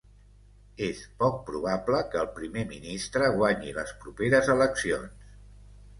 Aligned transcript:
És 0.85 1.01
poc 1.23 1.35
probable 1.49 2.01
que 2.15 2.19
el 2.23 2.31
primer 2.39 2.65
ministre 2.71 3.31
guanyi 3.39 3.77
les 3.79 3.95
properes 4.07 4.51
eleccions. 4.59 5.33